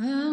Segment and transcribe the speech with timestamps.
[0.00, 0.27] In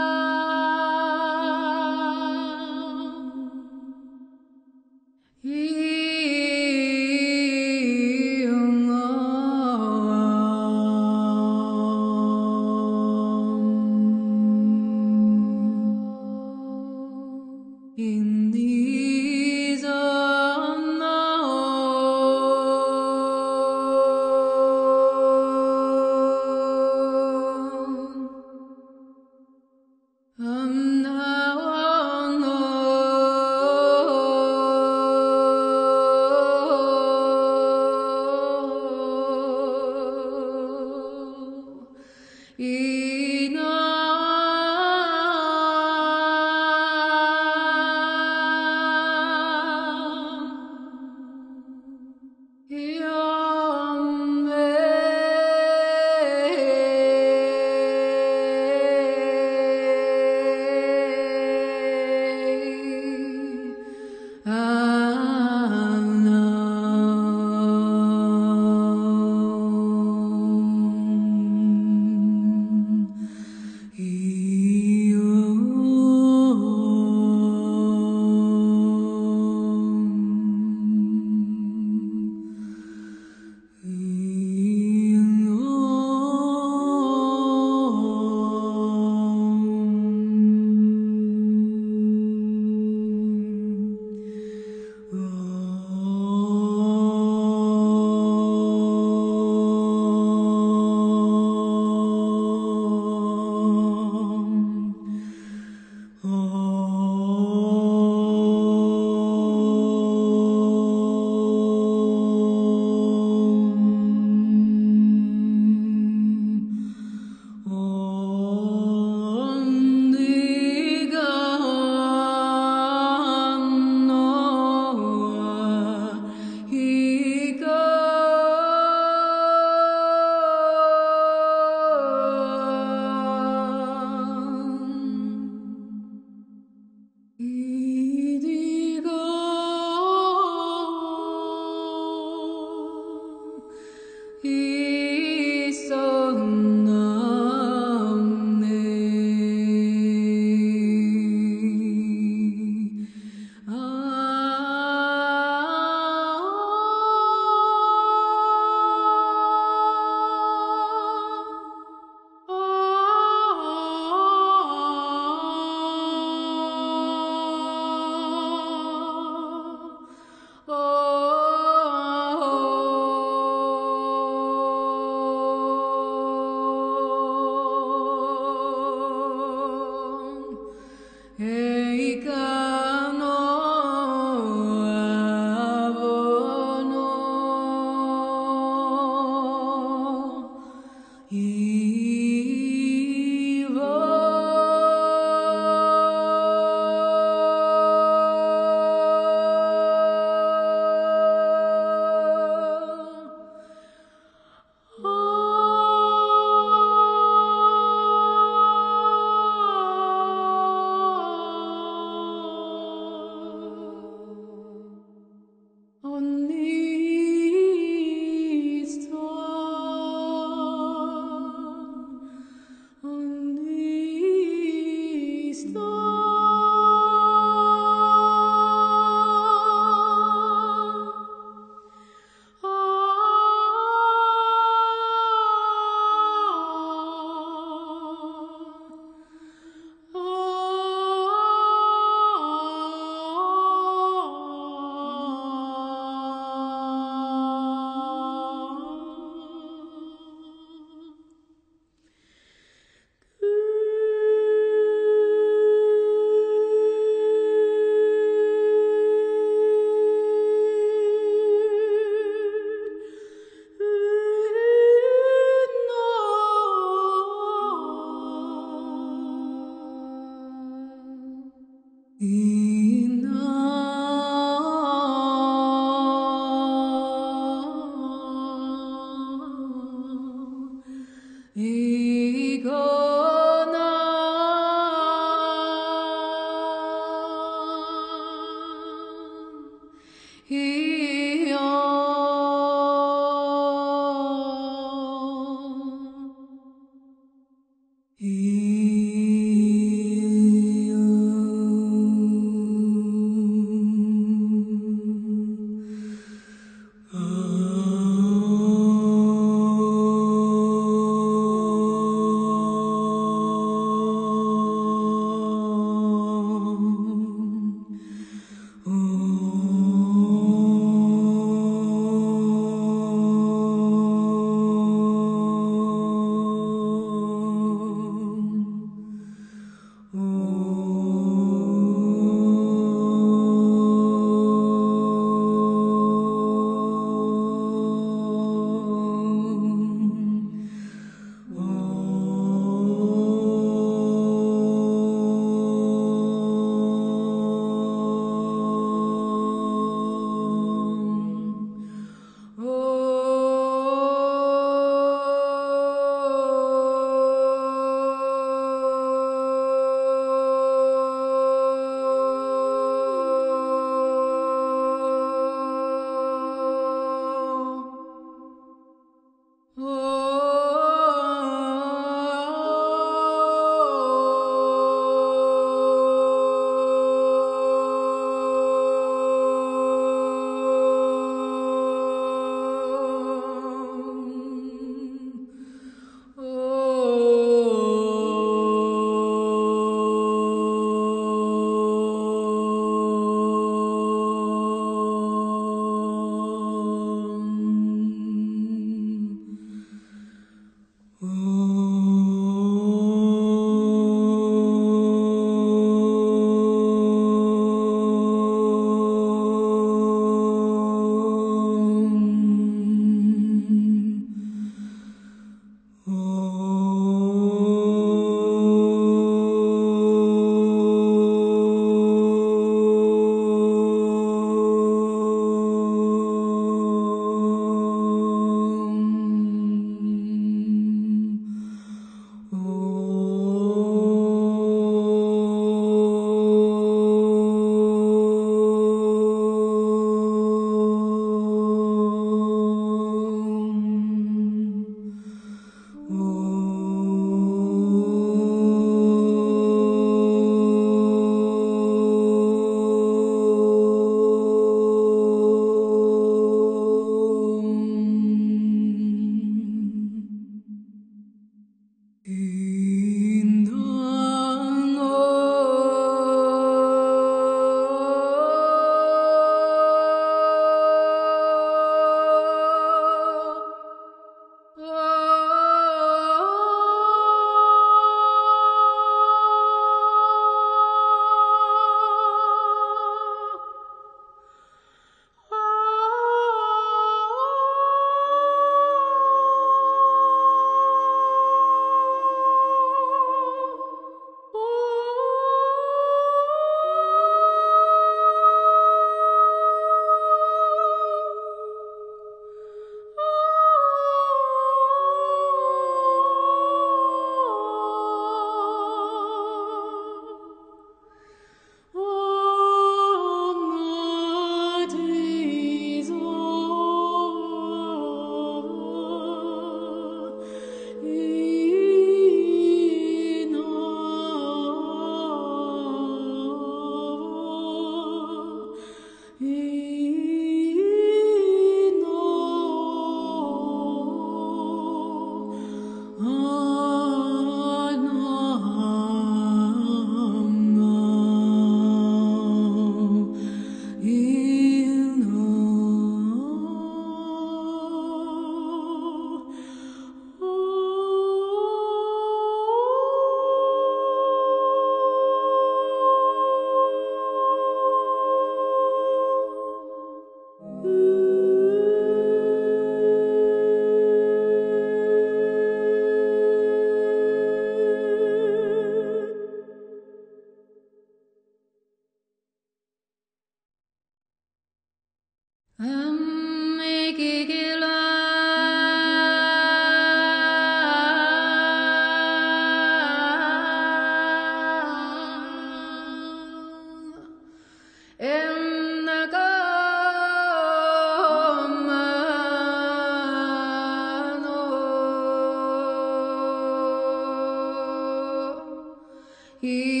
[599.61, 600.00] He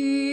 [0.00, 0.27] Oh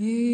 [0.00, 0.29] you